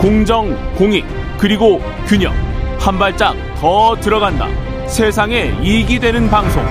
공정, 0.00 0.54
공익, 0.76 1.04
그리고 1.38 1.80
균형. 2.06 2.32
한 2.78 2.98
발짝 2.98 3.34
더 3.56 3.96
들어간다. 3.96 4.46
세상에 4.86 5.52
이익이 5.62 5.98
되는 5.98 6.28
방송. 6.28 6.62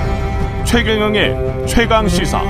최경영의 0.63 1.65
최강 1.67 2.07
시사. 2.07 2.41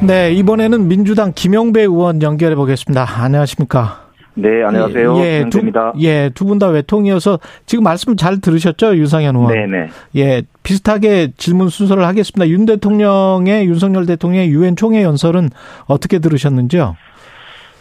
네, 0.00 0.32
이번에는 0.32 0.86
민주당 0.88 1.32
김영배 1.34 1.80
의원 1.80 2.20
연결해 2.22 2.54
보겠습니다. 2.54 3.06
안녕하십니까? 3.22 4.04
네, 4.34 4.48
안녕하세요. 4.64 5.16
예, 5.18 5.38
김영배입니다. 5.48 5.92
두, 5.92 6.00
예, 6.02 6.30
두 6.34 6.44
분 6.44 6.58
다 6.58 6.66
외통이어서 6.68 7.38
지금 7.66 7.84
말씀 7.84 8.16
잘 8.16 8.40
들으셨죠? 8.40 8.96
유상현 8.96 9.36
의원. 9.36 9.52
네 9.54 9.66
네. 9.66 9.88
예, 10.16 10.42
비슷하게 10.62 11.32
질문 11.38 11.68
순서를 11.70 12.04
하겠습니다. 12.04 12.48
윤 12.52 12.66
대통령의, 12.66 13.66
윤석열 13.66 14.06
대통령의 14.06 14.50
유엔 14.50 14.76
총회 14.76 15.02
연설은 15.02 15.50
어떻게 15.86 16.18
들으셨는지요? 16.18 16.96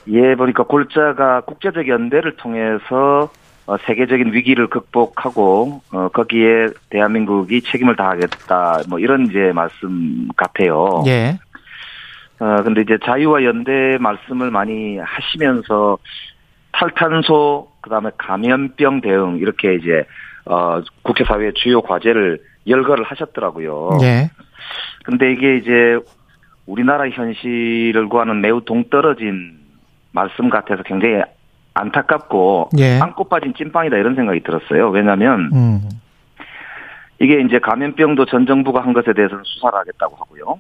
예, 0.08 0.36
보니까 0.36 0.64
골자가 0.64 1.42
국제적 1.42 1.88
연대를 1.88 2.36
통해서 2.36 3.30
어, 3.66 3.78
세계적인 3.86 4.34
위기를 4.34 4.68
극복하고 4.68 5.82
어, 5.92 6.10
거기에 6.10 6.68
대한민국이 6.90 7.62
책임을 7.62 7.96
다하겠다 7.96 8.82
뭐 8.90 9.00
이런 9.00 9.28
이제 9.28 9.52
말씀 9.54 10.28
같아요. 10.36 11.04
예. 11.08 11.40
어 12.40 12.62
근데 12.64 12.82
이제 12.82 12.98
자유와 13.06 13.44
연대 13.46 13.98
말씀을 14.00 14.52
많이 14.52 14.98
하시면서 14.98 15.98
탈탄소 16.74 17.70
그다음에 17.80 18.10
감염병 18.18 19.02
대응 19.02 19.38
이렇게 19.38 19.76
이제 19.76 20.04
어 20.46 20.82
국제 21.04 21.24
사회의 21.24 21.54
주요 21.54 21.82
과제를 21.82 22.40
열거를 22.68 23.06
하셨더라고요. 23.06 24.00
예. 24.02 24.30
근데 25.06 25.32
이게 25.32 25.58
이제 25.58 25.98
우리나라 26.66 27.08
현실을 27.10 28.10
구하는 28.10 28.42
매우 28.42 28.62
동떨어진 28.66 29.63
말씀 30.14 30.50
같아서 30.50 30.84
굉장히 30.84 31.22
안타깝고 31.74 32.70
예. 32.78 33.00
안고 33.00 33.26
빠진 33.26 33.54
찐빵이다 33.54 33.98
이런 33.98 34.16
생각이 34.16 34.42
들었어요. 34.44 34.90
왜냐하면 34.90 35.50
음. 35.54 35.82
이게 37.20 37.42
이제 37.42 37.60
감염병도 37.60 38.26
전 38.26 38.46
정부가 38.46 38.82
한 38.84 38.94
것에 38.94 39.14
대해서는 39.14 39.44
수사를 39.44 39.78
하겠다고 39.78 40.16
하고요. 40.16 40.60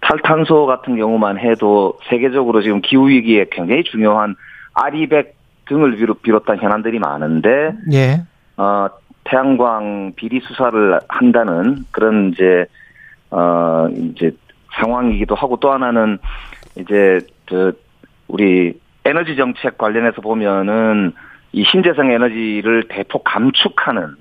탈탄소 0.00 0.66
같은 0.66 0.96
경우만 0.96 1.38
해도 1.38 1.98
세계적으로 2.08 2.62
지금 2.62 2.80
기후 2.80 3.08
위기에 3.08 3.46
굉장히 3.50 3.82
중요한 3.84 4.36
아리백 4.74 5.36
등을 5.66 5.96
비롯- 5.96 6.22
비롯한 6.22 6.58
현안들이 6.58 6.98
많은데 6.98 7.72
예. 7.92 8.22
어, 8.56 8.86
태양광 9.24 10.12
비리 10.14 10.40
수사를 10.40 11.00
한다는 11.08 11.84
그런 11.90 12.30
이제 12.30 12.66
어 13.30 13.88
이제 13.90 14.30
상황이기도 14.74 15.34
하고 15.34 15.56
또 15.56 15.72
하나는 15.72 16.18
이제 16.76 17.20
그 17.46 17.72
우리 18.34 18.74
에너지 19.04 19.36
정책 19.36 19.78
관련해서 19.78 20.20
보면은 20.20 21.12
이 21.52 21.62
신재생 21.70 22.10
에너지를 22.10 22.88
대폭 22.88 23.22
감축하는 23.22 24.16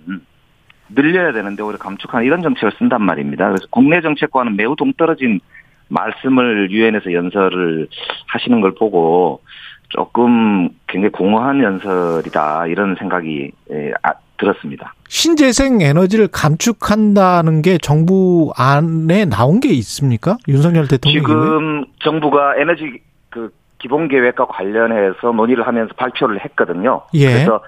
늘려야 0.89 1.31
되는데 1.31 1.63
오히려 1.63 1.79
감축하는 1.79 2.23
이런 2.23 2.43
정책을 2.43 2.73
쓴단 2.77 3.01
말입니다. 3.01 3.47
그래서 3.47 3.65
국내 3.71 4.01
정책과는 4.01 4.55
매우 4.55 4.75
동떨어진 4.75 5.39
말씀을 5.87 6.69
유엔에서 6.69 7.11
연설을 7.11 7.87
하시는 8.27 8.61
걸 8.61 8.75
보고 8.75 9.41
조금 9.89 10.69
굉장히 10.87 11.11
공허한 11.11 11.63
연설이다 11.63 12.67
이런 12.67 12.95
생각이 12.99 13.51
예, 13.71 13.91
아, 14.03 14.13
들었습니다. 14.37 14.93
신재생 15.07 15.81
에너지를 15.81 16.27
감축한다는 16.27 17.63
게 17.63 17.79
정부 17.79 18.53
안에 18.55 19.25
나온 19.25 19.59
게 19.59 19.69
있습니까? 19.69 20.37
윤석열 20.47 20.87
대통령 20.87 21.23
이후에? 21.23 21.33
지금 21.33 21.85
정부가 21.99 22.57
에너지 22.57 23.01
그 23.29 23.51
기본 23.83 24.07
계획과 24.07 24.45
관련해서 24.45 25.33
논의를 25.33 25.67
하면서 25.67 25.93
발표를 25.95 26.39
했거든요. 26.45 27.01
예. 27.15 27.25
그래서 27.25 27.61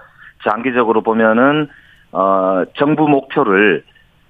장기적으로 0.47 1.01
보면은 1.01 1.67
어 2.13 2.63
정부 2.77 3.09
목표를 3.09 3.83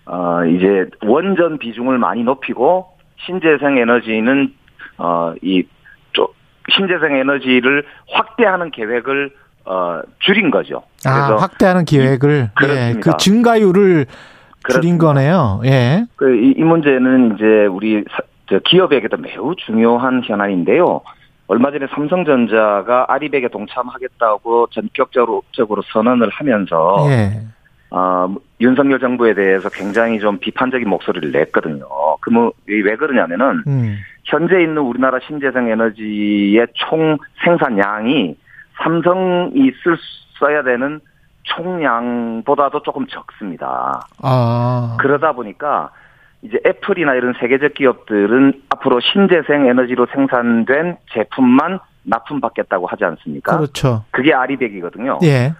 어 0.08 0.44
이제 0.46 0.90
원전 1.06 1.60
비중을 1.60 2.00
많이 2.00 2.24
높이고 2.24 2.88
신재생 3.24 3.78
에너지는 3.78 4.52
어이 4.98 5.64
신재생 6.72 7.18
에너지를 7.18 7.86
확대하는 8.10 8.72
계획을 8.72 9.30
어 9.66 10.02
줄인 10.20 10.50
거죠. 10.50 10.82
아, 11.06 11.36
확대하는 11.36 11.86
기획을 11.86 12.50
예. 12.64 13.00
그 13.00 13.16
증가율을 13.18 14.08
줄인 14.70 14.98
그렇습니다. 14.98 15.06
거네요. 15.06 15.62
예. 15.66 16.06
그, 16.16 16.36
이, 16.36 16.56
이 16.58 16.64
문제는 16.64 17.36
이제 17.36 17.68
우리 17.68 18.04
기업에게도 18.64 19.18
매우 19.18 19.56
중요한 19.56 20.24
현안인데요. 20.26 21.02
얼마 21.48 21.72
전에 21.72 21.86
삼성전자가 21.94 23.06
아리백에 23.08 23.50
동참하겠다고 23.50 24.68
전격적으로 24.72 25.44
적으로 25.52 25.82
선언을 25.94 26.30
하면서 26.30 27.06
예. 27.10 27.42
어, 27.92 28.34
윤석열 28.60 29.00
정부에 29.00 29.34
대해서 29.34 29.70
굉장히 29.70 30.20
좀 30.20 30.40
비판적인 30.40 30.90
목소리를 30.90 31.32
냈거든요. 31.32 31.86
그뭐 32.22 32.52
왜 32.68 32.96
그러냐면은 32.96 33.64
음. 33.68 33.98
현재 34.24 34.62
있는 34.62 34.80
우리나라 34.80 35.20
신재생 35.26 35.68
에너지의 35.70 36.68
총 36.74 37.18
생산량이 37.44 38.36
삼성이 38.82 39.72
쓸 39.84 39.98
써야 40.40 40.64
되는 40.64 41.00
총량보다도 41.44 42.82
조금 42.82 43.06
적습니다. 43.08 44.02
아. 44.22 44.98
그러다 45.00 45.34
보니까 45.34 45.92
이제 46.46 46.60
애플이나 46.66 47.16
이런 47.16 47.34
세계적 47.40 47.74
기업들은 47.74 48.62
앞으로 48.70 49.00
신재생 49.00 49.66
에너지로 49.66 50.08
생산된 50.14 50.98
제품만 51.12 51.80
납품받겠다고 52.04 52.86
하지 52.86 53.04
않습니까? 53.06 53.58
그렇죠. 53.58 54.06
그게 54.12 54.34
아리백이거든요. 54.34 55.20
예. 55.24 55.54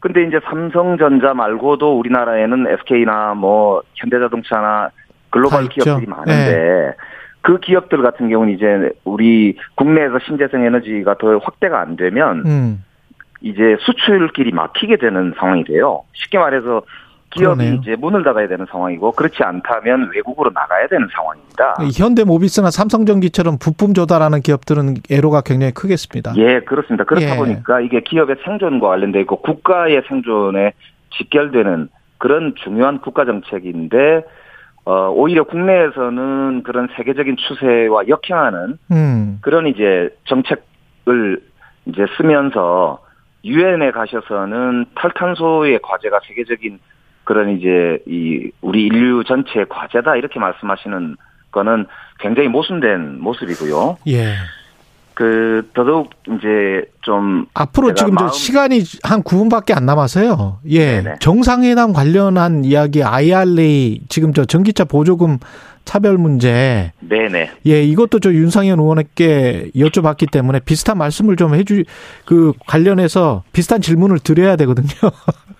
근데 0.00 0.24
이제 0.24 0.38
삼성전자 0.44 1.34
말고도 1.34 1.98
우리나라에는 1.98 2.66
SK나 2.68 3.34
뭐 3.34 3.82
현대자동차나 3.94 4.88
다 4.88 4.92
글로벌. 5.30 5.68
기업들이 5.68 6.06
많은데 6.06 6.94
그 7.40 7.58
기업들 7.58 8.02
같은 8.02 8.28
경우는 8.28 8.54
이제 8.54 8.92
우리 9.04 9.56
국내에서 9.74 10.18
신재생 10.26 10.62
에너지가 10.64 11.16
더 11.18 11.38
확대가 11.38 11.80
안 11.80 11.96
되면 11.96 12.42
음. 12.46 12.84
이제 13.40 13.76
수출길이 13.80 14.52
막히게 14.52 14.96
되는 14.96 15.32
상황이 15.38 15.64
돼요. 15.64 16.02
쉽게 16.12 16.38
말해서 16.38 16.82
기업이 17.30 17.56
그러네요. 17.56 17.80
이제 17.80 17.96
문을 17.96 18.22
닫아야 18.24 18.48
되는 18.48 18.66
상황이고 18.70 19.12
그렇지 19.12 19.42
않다면 19.42 20.10
외국으로 20.14 20.50
나가야 20.54 20.86
되는 20.88 21.06
상황입니다. 21.14 21.76
현대모비스나 21.96 22.70
삼성전기처럼 22.70 23.58
부품 23.58 23.92
조달하는 23.92 24.40
기업들은 24.40 24.94
애로가 25.10 25.42
굉장히 25.42 25.72
크겠습니다. 25.72 26.32
예, 26.36 26.60
그렇습니다. 26.60 27.04
그렇다 27.04 27.34
예. 27.34 27.36
보니까 27.36 27.80
이게 27.80 28.00
기업의 28.00 28.36
생존과 28.44 28.88
관련돼 28.88 29.20
있고 29.20 29.42
국가의 29.42 30.02
생존에 30.08 30.72
직결되는 31.18 31.88
그런 32.18 32.54
중요한 32.64 33.00
국가 33.00 33.24
정책인데 33.24 34.24
어 34.84 35.10
오히려 35.10 35.44
국내에서는 35.44 36.62
그런 36.62 36.88
세계적인 36.96 37.36
추세와 37.36 38.08
역행하는 38.08 38.78
음. 38.90 39.38
그런 39.42 39.66
이제 39.66 40.08
정책을 40.24 41.42
이제 41.86 42.06
쓰면서 42.16 43.00
유엔에 43.44 43.90
가셔서는 43.90 44.86
탈탄소의 44.94 45.80
과제가 45.82 46.20
세계적인 46.26 46.78
그런 47.28 47.58
이제 47.58 47.98
이 48.06 48.50
우리 48.62 48.86
인류 48.86 49.22
전체의 49.22 49.66
과제다 49.68 50.16
이렇게 50.16 50.40
말씀하시는 50.40 51.16
거는 51.52 51.84
굉장히 52.20 52.48
모순된 52.48 53.20
모습이고요. 53.20 53.98
예. 54.06 54.32
그 55.12 55.68
더더욱 55.74 56.08
이제 56.26 56.86
좀 57.02 57.44
앞으로 57.52 57.92
지금 57.92 58.16
저 58.16 58.28
시간이 58.28 58.80
한 59.02 59.22
9분밖에 59.22 59.76
안 59.76 59.84
남았어요. 59.84 60.60
예. 60.70 61.02
네네. 61.02 61.16
정상회담 61.20 61.92
관련한 61.92 62.64
이야기 62.64 63.02
IRA 63.02 64.00
지금 64.08 64.32
저 64.32 64.46
전기차 64.46 64.84
보조금 64.84 65.36
차별 65.84 66.16
문제 66.16 66.92
네네 67.00 67.50
예, 67.66 67.82
이것도 67.82 68.20
저 68.20 68.32
윤상현 68.32 68.78
의원에게 68.78 69.70
여쭤봤기 69.76 70.30
때문에 70.30 70.60
비슷한 70.60 70.96
말씀을 70.96 71.36
좀 71.36 71.54
해주, 71.54 71.84
그 72.24 72.54
관련해서 72.66 73.42
비슷한 73.52 73.82
질문을 73.82 74.18
드려야 74.18 74.56
되거든요. 74.56 74.88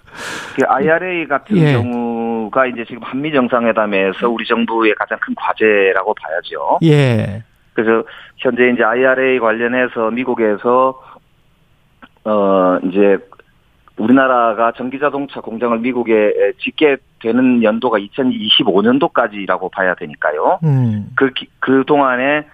그 0.57 0.65
IRA 0.67 1.27
같은 1.29 1.57
예. 1.59 1.73
경우가 1.73 2.67
이제 2.67 2.85
지금 2.85 3.03
한미 3.03 3.33
정상회담에서 3.33 4.29
우리 4.29 4.45
정부의 4.47 4.95
가장 4.97 5.19
큰 5.21 5.35
과제라고 5.35 6.15
봐야죠. 6.15 6.79
예. 6.85 7.43
그래서 7.75 8.05
현재 8.39 8.71
이제 8.71 8.83
IRA 8.83 9.39
관련해서 9.39 10.11
미국에서 10.11 11.01
어 12.25 12.79
이제 12.85 13.19
우리나라가 13.97 14.73
전기자동차 14.73 15.41
공장을 15.41 15.77
미국에 15.79 16.33
짓게 16.61 16.97
되는 17.21 17.63
연도가 17.63 17.99
2025년도까지라고 17.99 19.71
봐야 19.73 19.95
되니까요. 19.95 20.61
음. 20.65 21.09
그, 21.17 21.33
기- 21.33 21.49
그 21.59 21.85
동안에 21.87 22.39
어, 22.39 22.45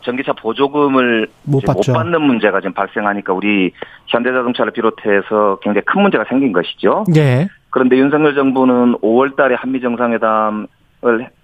전기차 0.00 0.32
보조금을 0.34 1.28
못 1.44 1.60
못. 1.64 1.92
받는 1.92 2.22
문제가 2.22 2.60
지금 2.60 2.72
발생하니까 2.72 3.32
우리 3.32 3.72
현대자동차를 4.06 4.72
비롯해서 4.72 5.58
굉장히 5.62 5.84
큰 5.84 6.02
문제가 6.02 6.24
생긴 6.28 6.52
것이죠. 6.52 7.04
예. 7.16 7.48
그런데 7.70 7.96
윤석열 7.96 8.34
정부는 8.34 8.94
5월 8.98 9.36
달에 9.36 9.54
한미 9.54 9.80
정상회담을 9.80 10.66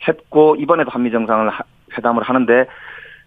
했고 0.06 0.56
이번에도 0.58 0.90
한미 0.90 1.10
정상을 1.10 1.48
하- 1.48 1.62
회담을 1.96 2.22
하는데 2.22 2.66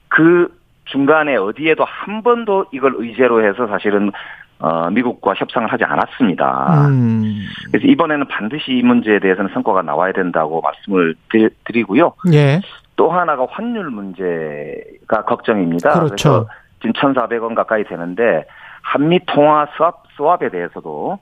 그 0.08 0.48
중간에 0.86 1.36
어디에도 1.38 1.84
한 1.86 2.22
번도 2.22 2.66
이걸 2.72 2.94
의제로 2.98 3.44
해서 3.46 3.68
사실은 3.68 4.12
어, 4.60 4.92
미국과 4.92 5.34
협상을 5.36 5.72
하지 5.72 5.84
않았습니다. 5.84 6.88
음. 6.90 7.40
그래서 7.72 7.88
이번에는 7.88 8.28
반드시 8.28 8.74
이 8.74 8.84
문제에 8.84 9.18
대해서는 9.20 9.50
성과가 9.56 9.82
나와야 9.82 10.12
된다고 10.12 10.62
말씀을 10.62 11.16
드리고요. 11.64 12.14
예. 12.34 12.62
또 13.02 13.10
하나가 13.10 13.48
환율 13.50 13.90
문제가 13.90 15.26
걱정입니다. 15.26 16.02
그렇죠. 16.02 16.48
지금 16.82 16.94
1,400원 16.94 17.56
가까이 17.56 17.84
되는데 17.84 18.46
한미 18.84 19.22
통화 19.26 19.66
수합 19.76 20.04
수합에 20.16 20.50
대해서도 20.50 21.18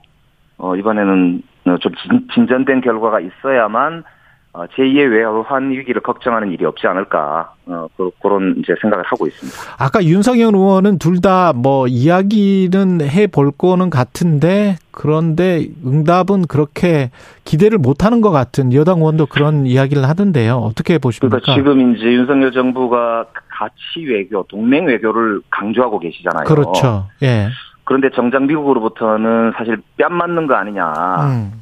어 0.58 0.76
이번에는 0.76 1.42
좀 1.80 1.92
진전된 2.34 2.82
결과가 2.82 3.20
있어야만 3.20 4.04
어, 4.52 4.66
제2의 4.66 5.12
외환 5.12 5.70
위기를 5.70 6.02
걱정하는 6.02 6.50
일이 6.50 6.64
없지 6.64 6.86
않을까 6.88 7.52
어, 7.66 7.86
그런 8.20 8.56
이제 8.58 8.74
생각을 8.80 9.04
하고 9.06 9.26
있습니다. 9.28 9.56
아까 9.78 10.02
윤석열 10.02 10.54
의원은 10.54 10.98
둘 10.98 11.20
다 11.20 11.52
뭐 11.54 11.86
이야기는 11.86 13.00
해볼 13.02 13.52
거는 13.56 13.90
같은데 13.90 14.76
그런데 14.90 15.66
응답은 15.86 16.46
그렇게 16.48 17.10
기대를 17.44 17.78
못 17.78 18.04
하는 18.04 18.20
것 18.20 18.30
같은 18.30 18.72
여당 18.72 18.98
의원도 18.98 19.26
그런 19.26 19.66
이야기를 19.66 20.04
하던데요. 20.08 20.56
어떻게 20.56 20.98
보십니까? 20.98 21.38
그러니까 21.38 21.54
지금 21.54 21.94
이제 21.94 22.06
윤석열 22.06 22.50
정부가 22.52 23.26
가치 23.48 24.04
외교, 24.08 24.42
동맹 24.44 24.86
외교를 24.86 25.40
강조하고 25.50 25.98
계시잖아요. 26.00 26.44
그렇죠. 26.44 27.06
예. 27.22 27.48
그런데 27.84 28.10
정작 28.14 28.44
미국으로부터는 28.44 29.52
사실 29.56 29.78
뺨 29.98 30.12
맞는 30.14 30.46
거 30.46 30.54
아니냐. 30.54 30.92
음. 31.20 31.52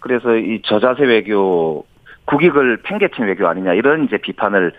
그래서 0.00 0.36
이 0.36 0.60
저자세 0.64 1.04
외교 1.04 1.84
국익을 2.26 2.78
팽개친 2.82 3.24
외교 3.26 3.46
아니냐 3.48 3.72
이런 3.74 4.04
이제 4.04 4.16
비판을 4.18 4.72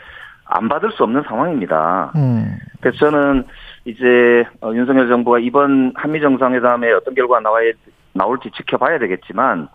안 0.46 0.70
받을 0.70 0.92
수 0.92 1.04
없는 1.04 1.24
상황입니다. 1.28 2.12
음. 2.16 2.58
그래서 2.80 2.98
저는 2.98 3.44
이제 3.86 4.46
어, 4.62 4.72
윤석열 4.74 5.10
정부가 5.10 5.40
이번 5.40 5.92
한미 5.96 6.22
정상회담에 6.22 6.92
어떤 6.94 7.16
결과가 7.16 7.42
나와야 7.42 7.72
나올지 8.14 8.50
지켜봐야 8.52 9.00
되겠지만 9.00 9.68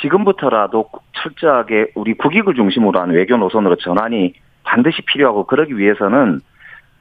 지금부터라도 0.00 0.90
철저하게 1.12 1.92
우리 1.94 2.14
국익을 2.14 2.54
중심으로 2.54 3.00
한 3.00 3.10
외교 3.10 3.36
노선으로 3.36 3.76
전환이 3.76 4.34
반드시 4.64 5.02
필요하고 5.02 5.44
그러기 5.46 5.76
위해서는 5.76 6.40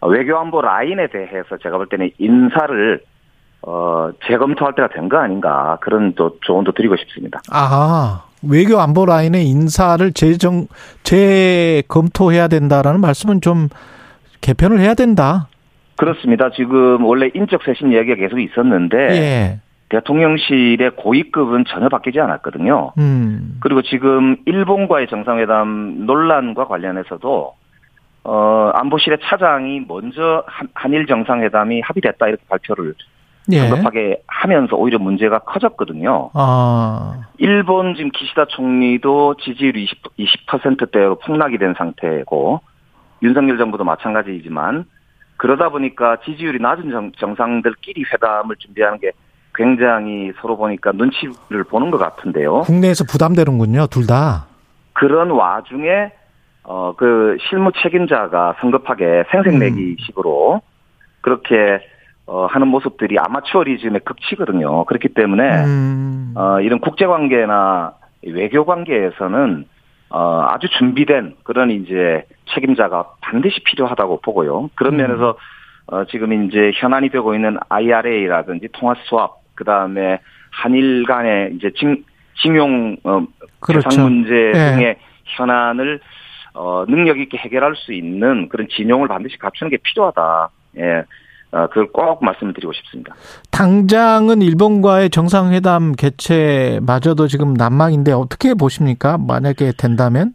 외교안보 0.01 0.61
라인에 0.61 1.07
대해서 1.07 1.57
제가 1.57 1.77
볼 1.77 1.87
때는 1.87 2.11
인사를 2.19 3.01
어 3.63 4.11
재검토할 4.27 4.75
때가 4.75 4.89
된 4.89 5.09
거 5.09 5.17
아닌가 5.17 5.77
그런 5.81 6.13
또 6.13 6.37
조언도 6.41 6.71
드리고 6.73 6.95
싶습니다. 6.97 7.39
아 7.51 8.23
외교 8.49 8.79
안보 8.79 9.05
라인의 9.05 9.45
인사를 9.45 10.11
재정 10.13 10.67
재검토해야 11.03 12.47
된다라는 12.47 12.99
말씀은 13.01 13.41
좀 13.41 13.69
개편을 14.41 14.79
해야 14.79 14.93
된다. 14.93 15.47
그렇습니다. 15.97 16.51
지금 16.51 17.03
원래 17.03 17.29
인적 17.33 17.63
쇄신 17.63 17.91
이야기가 17.91 18.15
계속 18.15 18.39
있었는데 18.39 18.97
예. 18.97 19.59
대통령실의 19.89 20.91
고위급은 20.97 21.65
전혀 21.67 21.89
바뀌지 21.89 22.19
않았거든요. 22.19 22.91
음. 22.97 23.57
그리고 23.61 23.81
지금 23.81 24.37
일본과의 24.45 25.07
정상회담 25.07 26.05
논란과 26.05 26.67
관련해서도 26.67 27.53
어 28.25 28.71
안보실의 28.73 29.19
차장이 29.23 29.81
먼저 29.87 30.43
한일 30.73 31.07
정상회담이 31.07 31.81
합의됐다 31.81 32.27
이렇게 32.27 32.43
발표를 32.49 32.93
예. 33.51 33.59
성급하게 33.67 34.21
하면서 34.27 34.75
오히려 34.75 34.99
문제가 34.99 35.39
커졌거든요. 35.39 36.31
아. 36.33 37.27
일본 37.37 37.95
지금 37.95 38.11
기시다 38.11 38.45
총리도 38.45 39.35
지지율이 39.37 39.83
20, 39.83 40.47
20%대로 40.47 41.15
폭락이 41.19 41.57
된 41.57 41.73
상태고 41.77 42.61
윤석열 43.23 43.57
정부도 43.57 43.83
마찬가지이지만 43.83 44.85
그러다 45.37 45.69
보니까 45.69 46.17
지지율이 46.25 46.59
낮은 46.59 46.91
정, 46.91 47.11
정상들끼리 47.17 48.05
회담을 48.11 48.55
준비하는 48.57 48.99
게 48.99 49.11
굉장히 49.55 50.31
서로 50.41 50.57
보니까 50.57 50.91
눈치를 50.91 51.63
보는 51.69 51.89
것 51.89 51.97
같은데요. 51.97 52.61
국내에서 52.61 53.05
부담되는군요, 53.05 53.87
둘 53.87 54.05
다. 54.05 54.45
그런 54.93 55.31
와중에 55.31 56.11
어 56.63 56.93
그 56.97 57.37
실무 57.47 57.71
책임자가 57.81 58.55
성급하게 58.59 59.23
생색내기식으로 59.31 60.55
음. 60.55 60.59
그렇게 61.21 61.79
어, 62.27 62.45
하는 62.45 62.67
모습들이 62.67 63.17
아마추어리즘의 63.17 64.01
극치거든요. 64.01 64.83
그렇기 64.85 65.09
때문에 65.09 65.63
음. 65.63 66.33
어, 66.35 66.59
이런 66.59 66.79
국제관계나 66.79 67.93
외교 68.23 68.65
관계에서는 68.65 69.65
어, 70.09 70.45
아주 70.49 70.67
준비된 70.77 71.35
그런 71.43 71.71
이제 71.71 72.25
책임자가 72.53 73.11
반드시 73.21 73.61
필요하다고 73.63 74.21
보고요. 74.21 74.69
그런 74.75 74.93
음. 74.93 74.97
면에서 74.97 75.37
어, 75.87 76.03
지금 76.05 76.47
이제 76.47 76.71
현안이 76.75 77.09
되고 77.09 77.33
있는 77.33 77.57
IRA라든지 77.69 78.67
통화 78.73 78.93
수합, 79.05 79.37
그 79.55 79.63
다음에 79.63 80.19
한일 80.51 81.05
간의 81.05 81.53
이제 81.55 81.71
징, 81.77 82.03
징용 82.41 82.97
어, 83.05 83.25
그렇죠. 83.61 83.89
배상 83.89 84.03
문제 84.03 84.33
네. 84.53 84.71
등의 84.71 84.97
현안을 85.23 86.01
어, 86.53 86.85
능력 86.87 87.19
있게 87.19 87.37
해결할 87.37 87.75
수 87.75 87.93
있는 87.93 88.49
그런 88.49 88.67
진용을 88.67 89.07
반드시 89.07 89.37
갖추는 89.37 89.69
게 89.69 89.77
필요하다. 89.77 90.49
예. 90.77 91.03
어, 91.51 91.67
그걸 91.67 91.87
꼭 91.91 92.23
말씀드리고 92.23 92.73
싶습니다. 92.73 93.15
당장은 93.51 94.41
일본과의 94.41 95.09
정상회담 95.09 95.93
개최마저도 95.93 97.27
지금 97.27 97.53
난망인데 97.53 98.11
어떻게 98.11 98.53
보십니까? 98.53 99.17
만약에 99.17 99.73
된다면? 99.77 100.33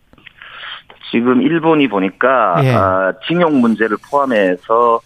지금 1.10 1.42
일본이 1.42 1.88
보니까 1.88 2.64
예. 2.64 2.74
어, 2.74 3.12
징용 3.26 3.60
문제를 3.60 3.98
포함해서 4.10 5.00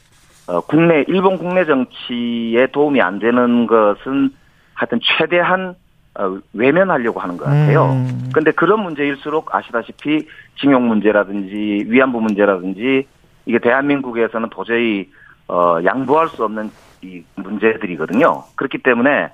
어, 0.47 0.61
국내 0.61 1.05
일본 1.09 1.39
국내 1.39 1.65
정치에 1.65 2.69
도움이 2.73 3.01
안 3.01 3.19
되는 3.19 3.67
것은 3.67 4.31
하여튼 4.75 5.01
최대한 5.19 5.75
어, 6.19 6.39
외면하려고 6.53 7.21
하는 7.21 7.37
것 7.37 7.45
같아요. 7.45 7.91
음. 7.93 8.31
근데 8.33 8.53
그런 8.53 8.81
문제일수록 8.85 9.55
아시다시피 9.55 10.29
징용 10.61 10.87
문제라든지 10.89 11.85
위안부 11.89 12.21
문제라든지 12.21 13.07
이게 13.45 13.59
대한민국에서는 13.59 14.49
도저히 14.51 15.11
어, 15.49 15.79
양보할 15.85 16.29
수 16.29 16.45
없는 16.45 16.71
이 17.03 17.23
문제들이거든요. 17.37 18.43
그렇기 18.57 18.79
때문에 18.79 19.31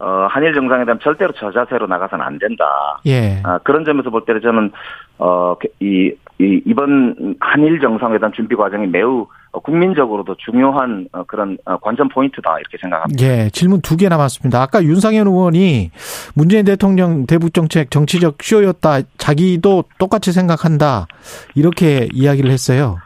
어, 0.00 0.26
한일 0.28 0.52
정상회담 0.54 0.98
절대로 0.98 1.32
저자세로 1.32 1.86
나가서는 1.86 2.24
안 2.24 2.38
된다. 2.38 2.64
예. 3.06 3.40
아, 3.44 3.58
그런 3.58 3.84
점에서 3.84 4.10
볼 4.10 4.24
때는 4.24 4.40
저는 4.42 4.72
어, 5.18 5.54
이, 5.80 6.12
이 6.40 6.62
이번 6.66 7.36
한일 7.40 7.80
정상회담 7.80 8.32
준비 8.32 8.56
과정이 8.56 8.88
매우 8.88 9.26
국민적으로도 9.52 10.34
중요한 10.44 11.06
어, 11.12 11.22
그런 11.22 11.56
어, 11.64 11.76
관전 11.78 12.08
포인트다 12.08 12.58
이렇게 12.58 12.76
생각합니다. 12.80 13.24
예, 13.24 13.48
질문 13.50 13.80
두 13.82 13.96
개 13.96 14.08
남았습니다. 14.08 14.60
아까 14.60 14.82
윤상현 14.82 15.28
의원이 15.28 15.92
문재인 16.34 16.64
대통령 16.64 17.26
대북 17.26 17.54
정책 17.54 17.92
정치적 17.92 18.38
쇼였다. 18.42 19.02
자기도 19.16 19.84
똑같이 19.98 20.32
생각한다. 20.32 21.06
이렇게 21.54 22.08
이야기를 22.12 22.50
했어요. 22.50 22.98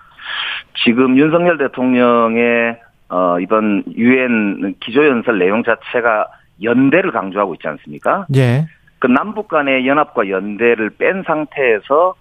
지금 0.84 1.18
윤석열 1.18 1.58
대통령의 1.58 2.78
어 3.10 3.40
이번 3.40 3.84
유엔 3.96 4.74
기조연설 4.80 5.38
내용 5.38 5.62
자체가 5.62 6.26
연대를 6.62 7.12
강조하고 7.12 7.54
있지 7.54 7.68
않습니까? 7.68 8.26
예. 8.34 8.66
그 8.98 9.06
남북 9.06 9.48
간의 9.48 9.86
연합과 9.86 10.28
연대를 10.28 10.90
뺀 10.90 11.22
상태에서 11.24 12.14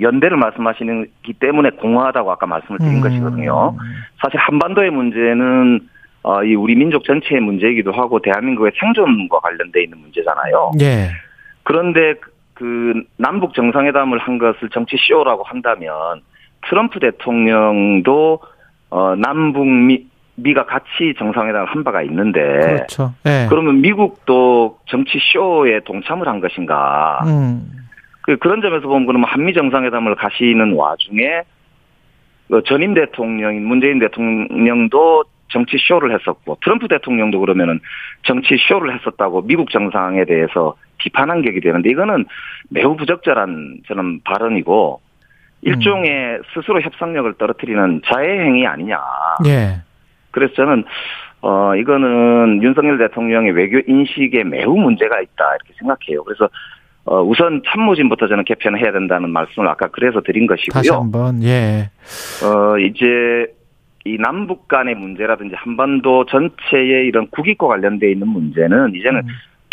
연대를 0.00 0.36
말씀하시는기 0.36 1.34
때문에 1.34 1.70
공허하다고 1.70 2.32
아까 2.32 2.46
말씀을 2.46 2.78
드린 2.78 2.96
음. 2.96 3.00
것이거든요. 3.00 3.76
사실 4.20 4.38
한반도의 4.38 4.90
문제는 4.90 5.80
어, 6.22 6.42
이 6.42 6.54
우리 6.54 6.74
민족 6.74 7.04
전체의 7.04 7.42
문제이기도 7.42 7.92
하고 7.92 8.18
대한민국의 8.20 8.72
생존과 8.80 9.40
관련돼 9.40 9.84
있는 9.84 9.98
문제잖아요. 9.98 10.72
예. 10.80 11.10
그런데 11.62 12.14
그 12.54 13.02
남북 13.18 13.54
정상회담을 13.54 14.18
한 14.18 14.38
것을 14.38 14.70
정치 14.70 14.96
쇼라고 14.98 15.42
한다면 15.42 16.22
트럼프 16.68 17.00
대통령도 17.00 18.40
어 18.90 19.14
남북미 19.16 20.06
미가 20.36 20.66
같이 20.66 21.14
정상회담을 21.18 21.66
한 21.68 21.84
바가 21.84 22.02
있는데 22.02 22.40
그렇죠. 22.40 23.14
네. 23.22 23.46
그러면 23.48 23.80
미국도 23.80 24.78
정치 24.86 25.18
쇼에 25.20 25.80
동참을 25.84 26.26
한 26.26 26.40
것인가? 26.40 27.20
음. 27.26 27.70
그 28.22 28.36
그런 28.38 28.60
점에서 28.60 28.88
보면 28.88 29.06
그러면 29.06 29.28
한미 29.28 29.52
정상회담을 29.52 30.14
가시는 30.16 30.74
와중에 30.74 31.42
그 32.48 32.62
전임 32.64 32.94
대통령인 32.94 33.64
문재인 33.66 33.98
대통령도 33.98 35.24
정치 35.48 35.76
쇼를 35.78 36.12
했었고 36.18 36.58
트럼프 36.62 36.88
대통령도 36.88 37.38
그러면은 37.38 37.80
정치 38.22 38.56
쇼를 38.68 38.94
했었다고 38.98 39.42
미국 39.42 39.70
정상에 39.70 40.24
대해서 40.24 40.74
비판한 40.98 41.42
격이 41.42 41.60
되는데 41.60 41.90
이거는 41.90 42.24
매우 42.70 42.96
부적절한 42.96 43.82
저는 43.86 44.20
발언이고 44.24 45.00
일종의 45.64 46.36
음. 46.36 46.42
스스로 46.52 46.80
협상력을 46.80 47.34
떨어뜨리는 47.34 48.02
자해 48.04 48.40
행위 48.40 48.66
아니냐. 48.66 49.00
예. 49.46 49.82
그래서 50.30 50.54
저는 50.54 50.84
어 51.40 51.74
이거는 51.76 52.62
윤석열 52.62 52.98
대통령의 52.98 53.52
외교 53.52 53.78
인식에 53.86 54.44
매우 54.44 54.76
문제가 54.76 55.20
있다 55.20 55.44
이렇게 55.56 55.74
생각해요. 55.78 56.24
그래서 56.24 56.48
어 57.04 57.22
우선 57.22 57.62
참모진부터 57.66 58.28
저는 58.28 58.44
개편해야 58.44 58.92
된다는 58.92 59.30
말씀을 59.30 59.68
아까 59.68 59.88
그래서 59.88 60.20
드린 60.20 60.46
것이고요. 60.46 60.72
다시 60.72 60.90
한번 60.90 61.42
예. 61.42 61.90
어 62.44 62.78
이제 62.78 63.46
이 64.06 64.18
남북 64.18 64.68
간의 64.68 64.94
문제라든지 64.94 65.54
한반도 65.54 66.26
전체의 66.26 67.06
이런 67.06 67.26
국익과 67.28 67.66
관련돼 67.66 68.12
있는 68.12 68.28
문제는 68.28 68.94
이제는 68.94 69.20
음. 69.20 69.28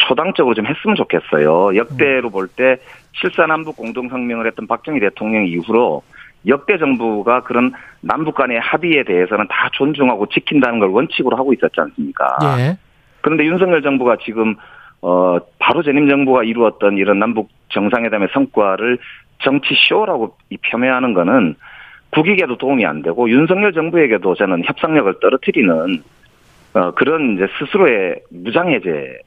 초당적으로 0.08 0.56
좀 0.56 0.66
했으면 0.66 0.96
좋겠어요. 0.96 1.76
역대로 1.76 2.30
볼때 2.30 2.78
7사 3.22 3.48
남북 3.48 3.78
공동성명을 3.78 4.48
했던 4.48 4.68
박정희 4.68 5.00
대통령 5.00 5.46
이후로 5.46 6.02
역대 6.48 6.78
정부가 6.78 7.42
그런 7.42 7.72
남북 8.02 8.36
간의 8.36 8.60
합의에 8.60 9.04
대해서는 9.04 9.48
다 9.48 9.70
존중하고 9.74 10.28
지킨다는 10.28 10.80
걸 10.80 10.90
원칙으로 10.90 11.38
하고 11.38 11.54
있었지 11.54 11.80
않습니까? 11.80 12.38
예. 12.58 12.78
그런데 13.22 13.46
윤석열 13.46 13.82
정부가 13.82 14.18
지금 14.24 14.56
어 15.02 15.40
바로 15.60 15.84
전임 15.84 16.10
정부가 16.10 16.44
이루었던 16.44 16.98
이런 16.98 17.20
남북 17.20 17.50
정상회담의 17.70 18.30
성과를 18.34 18.98
정치 19.40 19.76
쇼라고 19.88 20.36
이 20.50 20.58
폄훼하는 20.58 21.14
거는 21.14 21.56
국익에도 22.12 22.58
도움이 22.58 22.86
안 22.86 23.02
되고 23.02 23.30
윤석열 23.30 23.74
정부에게도 23.74 24.36
저는 24.36 24.64
협상력을 24.66 25.20
떨어뜨리는 25.20 26.04
어 26.74 26.92
그런 26.92 27.36
이제 27.36 27.48
스스로의 27.60 28.22
무장해제 28.30 29.20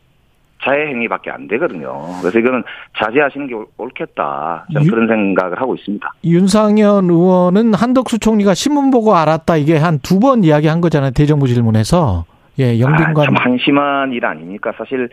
자해 0.65 0.87
행위밖에 0.89 1.31
안 1.31 1.47
되거든요. 1.49 2.01
그래서 2.21 2.39
이거는 2.39 2.63
자제하시는 2.99 3.47
게 3.49 3.55
옳- 3.55 3.67
옳겠다. 3.77 4.67
저는 4.73 4.87
유- 4.87 4.91
그런 4.91 5.07
생각을 5.09 5.61
하고 5.61 5.75
있습니다. 5.75 6.09
윤상현 6.25 7.05
의원은 7.11 7.75
한덕수 7.75 8.19
총리가 8.19 8.55
신문 8.55 8.91
보고 8.91 9.15
알았다 9.15 9.57
이게 9.59 9.77
한 9.77 9.99
두 10.01 10.19
번 10.21 10.43
이야기한 10.45 10.81
거잖아요 10.81 11.11
대정부 11.11 11.47
질문에서 11.47 12.25
예 12.59 12.71
아, 12.77 12.79
영빈관 12.81 13.25
참 13.27 13.35
한심한 13.37 14.13
일 14.13 14.25
아닙니까? 14.25 14.73
사실 14.79 15.09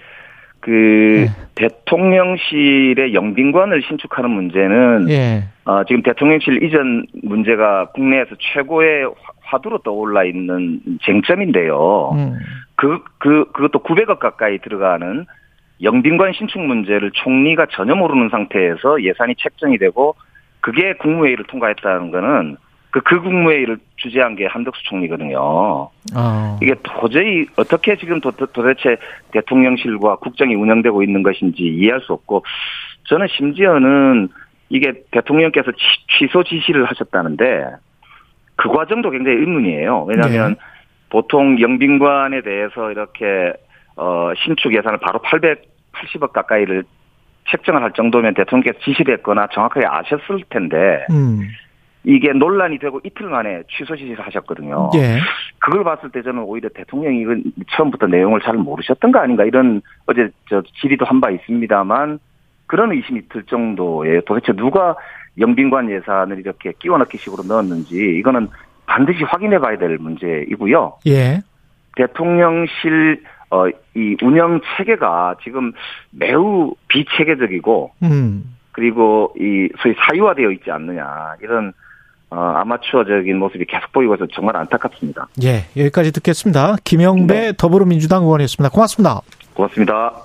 그 0.59 0.69
네. 1.27 1.27
대통령실의 1.55 3.13
영빈관을 3.13 3.81
신축하는 3.87 4.29
문제는 4.29 5.09
예 5.09 5.43
어, 5.65 5.83
지금 5.85 6.01
대통령실 6.03 6.63
이전 6.63 7.05
문제가 7.23 7.87
국내에서 7.93 8.31
최고의 8.53 9.05
화- 9.05 9.11
화두로 9.43 9.79
떠올라 9.79 10.23
있는 10.23 10.79
쟁점인데요. 11.03 12.11
음. 12.15 12.37
그, 12.75 12.99
그, 13.19 13.45
그것도 13.51 13.83
900억 13.83 14.19
가까이 14.19 14.57
들어가는 14.59 15.25
영빈관 15.81 16.33
신축 16.33 16.59
문제를 16.59 17.11
총리가 17.11 17.67
전혀 17.71 17.95
모르는 17.95 18.29
상태에서 18.29 19.03
예산이 19.03 19.35
책정이 19.35 19.77
되고 19.77 20.15
그게 20.59 20.93
국무회의를 20.93 21.45
통과했다는 21.45 22.11
거는 22.11 22.57
그, 22.91 22.99
그 23.01 23.21
국무회의를 23.21 23.77
주재한 23.95 24.35
게 24.35 24.45
한덕수 24.45 24.83
총리거든요. 24.83 25.39
어. 25.39 26.59
이게 26.61 26.75
도저히 26.83 27.45
어떻게 27.55 27.95
지금 27.95 28.19
도, 28.19 28.31
대체 28.31 28.97
대통령실과 29.31 30.17
국정이 30.17 30.55
운영되고 30.55 31.01
있는 31.01 31.23
것인지 31.23 31.63
이해할 31.63 32.01
수 32.01 32.13
없고 32.13 32.43
저는 33.05 33.27
심지어는 33.29 34.27
이게 34.69 34.93
대통령께서 35.11 35.71
취- 35.71 36.17
취소 36.19 36.43
지시를 36.43 36.85
하셨다는데 36.85 37.65
그 38.55 38.69
과정도 38.69 39.09
굉장히 39.09 39.37
의문이에요. 39.37 40.03
왜냐하면 40.03 40.51
네. 40.51 40.55
보통 41.09 41.59
영빈관에 41.59 42.41
대해서 42.41 42.91
이렇게 42.91 43.53
어 43.95 44.31
신축 44.43 44.75
예산을 44.75 44.99
바로 44.99 45.19
880억 45.19 46.31
가까이를 46.33 46.83
책정을 47.49 47.81
할 47.81 47.91
정도면 47.93 48.33
대통령께서 48.33 48.79
지시를 48.83 49.15
했거나 49.17 49.47
정확하게 49.53 49.85
아셨을 49.87 50.43
텐데 50.49 51.05
음. 51.11 51.41
이게 52.03 52.31
논란이 52.33 52.79
되고 52.79 52.99
이틀 53.03 53.27
만에 53.27 53.61
취소 53.69 53.95
지시를 53.95 54.25
하셨거든요. 54.25 54.89
예. 54.95 55.19
그걸 55.59 55.83
봤을 55.83 56.09
때 56.09 56.23
저는 56.23 56.41
오히려 56.43 56.69
대통령이 56.69 57.21
이건 57.21 57.43
처음부터 57.75 58.07
내용을 58.07 58.41
잘 58.41 58.55
모르셨던 58.55 59.11
거 59.11 59.19
아닌가 59.19 59.43
이런 59.45 59.81
어제 60.07 60.29
저 60.49 60.63
질의도 60.81 61.05
한 61.05 61.19
바 61.21 61.29
있습니다만 61.29 62.19
그런 62.65 62.91
의심이 62.93 63.27
들 63.29 63.43
정도에 63.43 64.21
도대체 64.25 64.53
누가 64.53 64.95
영빈관 65.37 65.91
예산을 65.91 66.39
이렇게 66.39 66.73
끼워 66.79 66.97
넣기 66.97 67.17
식으로 67.17 67.43
넣었는지 67.43 67.95
이거는 68.17 68.47
반드시 68.87 69.23
확인해 69.23 69.59
봐야 69.59 69.77
될 69.77 69.97
문제이고요. 69.97 70.99
예. 71.07 71.41
대통령실 71.95 73.23
어, 73.51 73.67
이 73.67 74.15
운영 74.23 74.61
체계가 74.77 75.35
지금 75.43 75.73
매우 76.09 76.73
비체계적이고 76.87 77.91
음. 78.03 78.55
그리고 78.71 79.33
이 79.37 79.69
소위 79.81 79.93
사유화되어 79.95 80.51
있지 80.51 80.71
않느냐 80.71 81.35
이런 81.41 81.73
어, 82.29 82.37
아마추어적인 82.37 83.37
모습이 83.37 83.65
계속 83.65 83.91
보이고 83.91 84.15
있어서 84.15 84.31
정말 84.33 84.55
안타깝습니다. 84.55 85.27
예. 85.43 85.65
여기까지 85.75 86.13
듣겠습니다. 86.13 86.77
김영배 86.85 87.33
네. 87.33 87.53
더불어민주당 87.57 88.23
의원이었습니다. 88.23 88.73
고맙습니다. 88.73 89.19
고맙습니다. 89.53 90.23